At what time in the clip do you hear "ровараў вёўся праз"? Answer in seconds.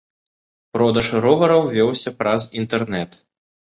1.27-2.49